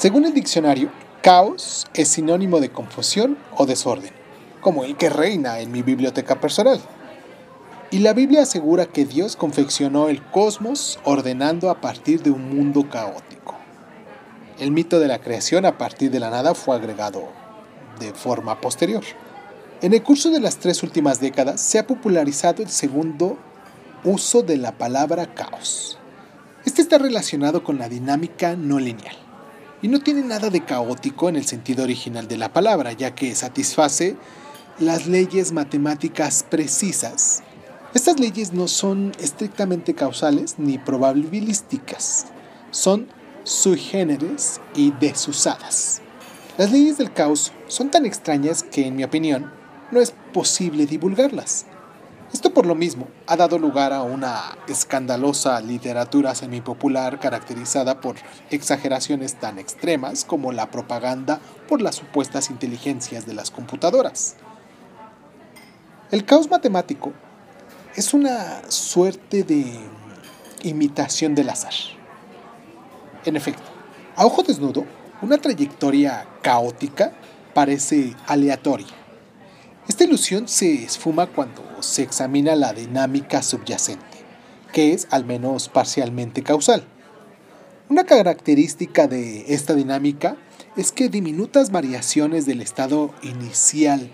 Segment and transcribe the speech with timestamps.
[0.00, 4.12] Según el diccionario, caos es sinónimo de confusión o desorden,
[4.62, 6.80] como el que reina en mi biblioteca personal.
[7.90, 12.88] Y la Biblia asegura que Dios confeccionó el cosmos ordenando a partir de un mundo
[12.88, 13.56] caótico.
[14.58, 17.28] El mito de la creación a partir de la nada fue agregado
[17.98, 19.04] de forma posterior.
[19.82, 23.36] En el curso de las tres últimas décadas se ha popularizado el segundo
[24.04, 25.98] uso de la palabra caos.
[26.64, 29.29] Este está relacionado con la dinámica no lineal
[29.82, 33.34] y no tiene nada de caótico en el sentido original de la palabra, ya que
[33.34, 34.16] satisface
[34.78, 37.42] las leyes matemáticas precisas
[37.92, 42.26] estas leyes no son estrictamente causales ni probabilísticas,
[42.70, 43.08] son
[43.42, 46.00] sui generis y desusadas.
[46.56, 49.52] Las leyes del caos son tan extrañas que, en mi opinión,
[49.90, 51.66] no es posible divulgarlas.
[52.32, 58.16] Esto por lo mismo ha dado lugar a una escandalosa literatura semipopular caracterizada por
[58.50, 64.36] exageraciones tan extremas como la propaganda por las supuestas inteligencias de las computadoras.
[66.12, 67.12] El caos matemático
[67.96, 69.80] es una suerte de
[70.62, 71.74] imitación del azar.
[73.24, 73.62] En efecto,
[74.14, 74.86] a ojo desnudo,
[75.20, 77.12] una trayectoria caótica
[77.54, 78.99] parece aleatoria.
[79.90, 84.18] Esta ilusión se esfuma cuando se examina la dinámica subyacente,
[84.72, 86.84] que es al menos parcialmente causal.
[87.88, 90.36] Una característica de esta dinámica
[90.76, 94.12] es que diminutas variaciones del estado inicial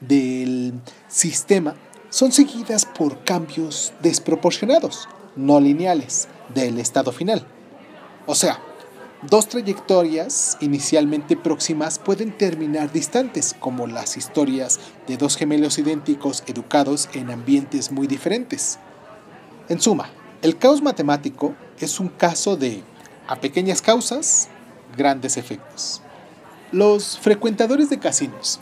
[0.00, 0.74] del
[1.08, 1.74] sistema
[2.10, 7.44] son seguidas por cambios desproporcionados, no lineales, del estado final.
[8.26, 8.60] O sea,
[9.22, 17.08] dos trayectorias inicialmente próximas pueden terminar distantes, como las historias de dos gemelos idénticos educados
[17.14, 18.78] en ambientes muy diferentes.
[19.68, 20.10] En suma,
[20.42, 22.82] el caos matemático es un caso de,
[23.26, 24.48] a pequeñas causas,
[24.96, 26.02] grandes efectos.
[26.72, 28.60] Los frecuentadores de casinos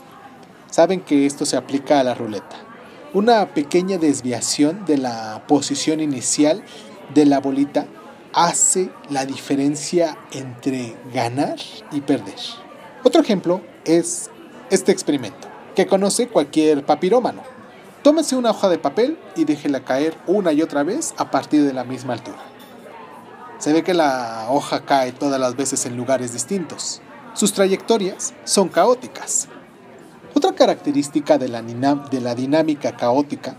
[0.71, 2.67] saben que esto se aplica a la ruleta
[3.13, 6.61] una pequeña desviación de la posición inicial
[7.13, 7.87] de la bolita
[8.33, 11.57] hace la diferencia entre ganar
[11.91, 12.35] y perder.
[13.03, 14.29] Otro ejemplo es
[14.69, 17.43] este experimento, que conoce cualquier papirómano.
[18.03, 21.73] Tómese una hoja de papel y déjela caer una y otra vez a partir de
[21.73, 22.39] la misma altura.
[23.59, 27.01] Se ve que la hoja cae todas las veces en lugares distintos.
[27.33, 29.47] Sus trayectorias son caóticas,
[30.37, 33.57] otra característica de la, de la dinámica caótica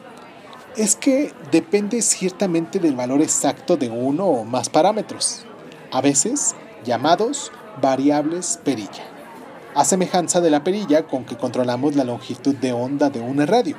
[0.79, 5.45] es que depende ciertamente del valor exacto de uno o más parámetros,
[5.91, 7.51] a veces llamados
[7.83, 9.03] variables perilla,
[9.75, 13.77] a semejanza de la perilla con que controlamos la longitud de onda de un radio.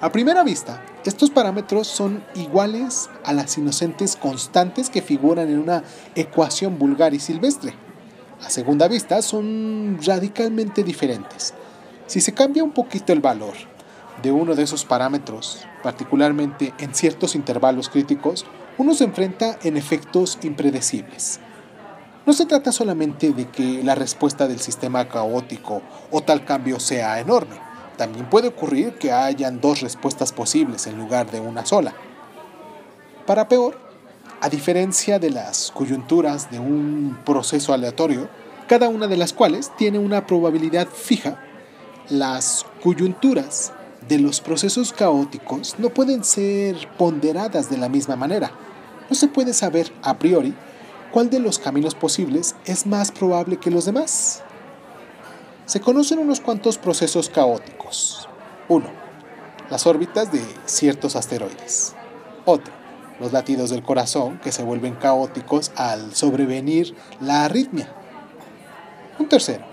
[0.00, 5.84] A primera vista, estos parámetros son iguales a las inocentes constantes que figuran en una
[6.16, 7.74] ecuación vulgar y silvestre.
[8.44, 11.54] A segunda vista, son radicalmente diferentes
[12.08, 13.54] si se cambia un poquito el valor
[14.22, 18.44] de uno de esos parámetros, particularmente en ciertos intervalos críticos,
[18.78, 21.40] uno se enfrenta en efectos impredecibles.
[22.24, 27.18] No se trata solamente de que la respuesta del sistema caótico o tal cambio sea
[27.18, 27.56] enorme.
[27.96, 31.94] También puede ocurrir que hayan dos respuestas posibles en lugar de una sola.
[33.26, 33.76] Para peor,
[34.40, 38.28] a diferencia de las coyunturas de un proceso aleatorio,
[38.68, 41.40] cada una de las cuales tiene una probabilidad fija
[42.08, 43.72] las coyunturas
[44.08, 48.50] de los procesos caóticos no pueden ser ponderadas de la misma manera.
[49.08, 50.54] No se puede saber a priori
[51.12, 54.42] cuál de los caminos posibles es más probable que los demás.
[55.66, 58.28] Se conocen unos cuantos procesos caóticos.
[58.68, 58.86] Uno,
[59.70, 61.94] las órbitas de ciertos asteroides.
[62.44, 62.72] Otro,
[63.20, 67.88] los latidos del corazón que se vuelven caóticos al sobrevenir la arritmia.
[69.18, 69.64] Un tercero,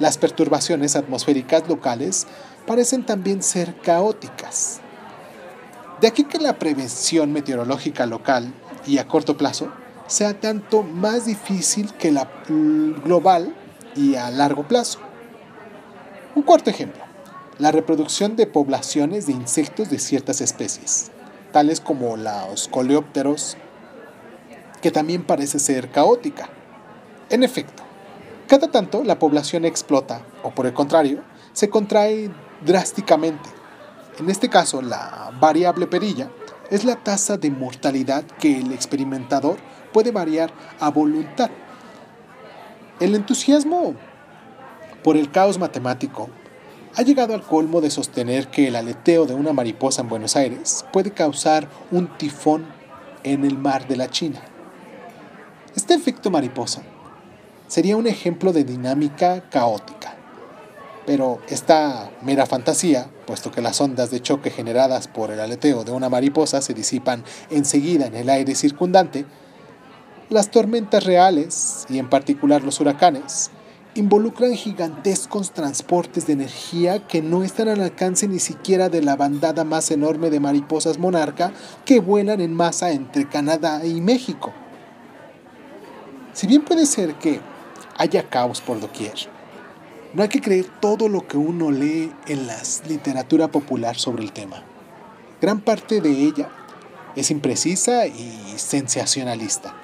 [0.00, 2.26] las perturbaciones atmosféricas locales
[2.66, 4.80] parecen también ser caóticas.
[6.00, 8.52] De aquí que la prevención meteorológica local
[8.86, 9.70] y a corto plazo
[10.06, 13.54] sea tanto más difícil que la global
[13.94, 14.98] y a largo plazo.
[16.34, 17.02] Un cuarto ejemplo,
[17.58, 21.10] la reproducción de poblaciones de insectos de ciertas especies,
[21.52, 23.58] tales como los coleópteros,
[24.80, 26.48] que también parece ser caótica.
[27.28, 27.82] En efecto,
[28.50, 32.32] cada tanto la población explota, o por el contrario, se contrae
[32.66, 33.48] drásticamente.
[34.18, 36.32] En este caso, la variable perilla
[36.68, 39.56] es la tasa de mortalidad que el experimentador
[39.92, 41.48] puede variar a voluntad.
[42.98, 43.94] El entusiasmo
[45.04, 46.28] por el caos matemático
[46.96, 50.84] ha llegado al colmo de sostener que el aleteo de una mariposa en Buenos Aires
[50.92, 52.66] puede causar un tifón
[53.22, 54.42] en el mar de la China.
[55.76, 56.82] Este efecto mariposa
[57.70, 60.16] sería un ejemplo de dinámica caótica.
[61.06, 65.92] Pero esta mera fantasía, puesto que las ondas de choque generadas por el aleteo de
[65.92, 69.24] una mariposa se disipan enseguida en el aire circundante,
[70.30, 73.52] las tormentas reales, y en particular los huracanes,
[73.94, 79.62] involucran gigantescos transportes de energía que no están al alcance ni siquiera de la bandada
[79.62, 81.52] más enorme de mariposas monarca
[81.84, 84.52] que vuelan en masa entre Canadá y México.
[86.32, 87.40] Si bien puede ser que
[88.00, 89.12] haya caos por doquier,
[90.14, 92.56] no hay que creer todo lo que uno lee en la
[92.88, 94.64] literatura popular sobre el tema.
[95.40, 96.48] Gran parte de ella
[97.14, 99.74] es imprecisa y sensacionalista.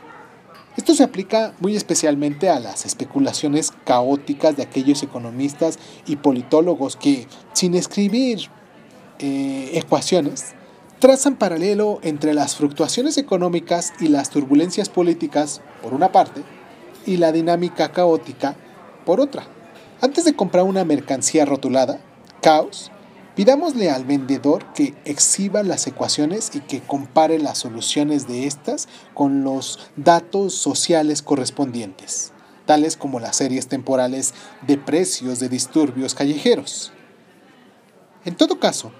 [0.78, 7.26] Esto se aplica muy especialmente a las especulaciones caóticas de aquellos economistas y politólogos que,
[7.52, 8.48] sin escribir
[9.18, 10.54] eh, ecuaciones,
[11.00, 16.42] trazan paralelo entre las fluctuaciones económicas y las turbulencias políticas, por una parte,
[17.06, 18.56] y la dinámica caótica,
[19.04, 19.44] por otra.
[20.00, 22.00] Antes de comprar una mercancía rotulada,
[22.42, 22.90] caos,
[23.36, 29.44] Pidámosle al vendedor que exhiba las ecuaciones y que compare las soluciones de estas con
[29.44, 32.32] los datos sociales correspondientes,
[32.64, 34.32] tales como las series temporales
[34.66, 36.92] de precios de disturbios callejeros.
[38.24, 38.90] En todo caso,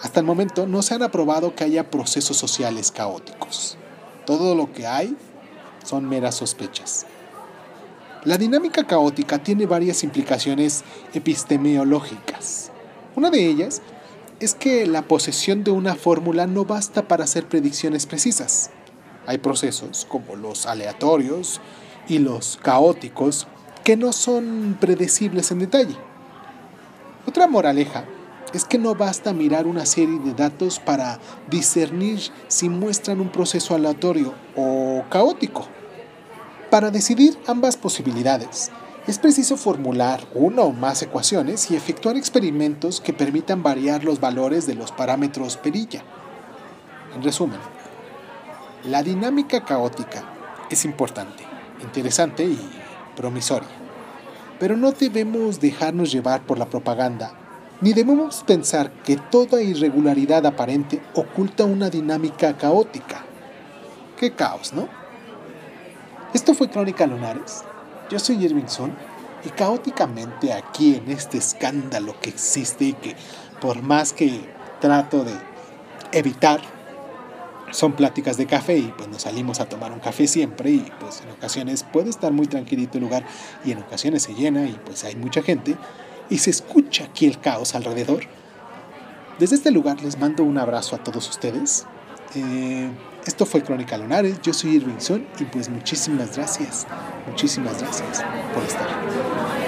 [0.00, 3.76] hasta el momento no se han aprobado que haya procesos sociales caóticos.
[4.24, 5.16] Todo lo que hay
[5.84, 7.06] son meras sospechas.
[8.24, 10.82] La dinámica caótica tiene varias implicaciones
[11.12, 12.72] epistemológicas.
[13.16, 13.82] Una de ellas
[14.40, 18.70] es que la posesión de una fórmula no basta para hacer predicciones precisas.
[19.26, 21.60] Hay procesos como los aleatorios
[22.08, 23.46] y los caóticos
[23.84, 25.96] que no son predecibles en detalle.
[27.26, 28.06] Otra moraleja
[28.54, 33.74] es que no basta mirar una serie de datos para discernir si muestran un proceso
[33.74, 35.68] aleatorio o caótico.
[36.74, 38.72] Para decidir ambas posibilidades,
[39.06, 44.66] es preciso formular una o más ecuaciones y efectuar experimentos que permitan variar los valores
[44.66, 46.02] de los parámetros perilla.
[47.14, 47.60] En resumen,
[48.82, 50.24] la dinámica caótica
[50.68, 51.44] es importante,
[51.80, 52.58] interesante y
[53.14, 53.70] promisoria,
[54.58, 57.34] pero no debemos dejarnos llevar por la propaganda,
[57.82, 63.24] ni debemos pensar que toda irregularidad aparente oculta una dinámica caótica.
[64.18, 65.03] Qué caos, ¿no?
[66.34, 67.64] Esto fue Crónica Lunares
[68.10, 68.64] yo soy Irving
[69.44, 73.16] y caóticamente aquí en este escándalo que existe y que
[73.60, 74.40] por más que
[74.80, 75.32] trato de
[76.12, 76.60] evitar,
[77.70, 81.22] son pláticas de café y pues nos salimos a tomar un café siempre y pues
[81.22, 83.24] en ocasiones puede estar muy tranquilito el lugar
[83.64, 85.76] y en ocasiones se llena y pues hay mucha gente
[86.30, 88.24] y se escucha aquí el caos alrededor.
[89.40, 91.84] Desde este lugar les mando un abrazo a todos ustedes.
[92.36, 92.88] Eh,
[93.26, 96.86] esto fue Crónica Lunares, yo soy Irving Sun y pues muchísimas gracias,
[97.26, 98.24] muchísimas gracias
[98.54, 99.63] por estar.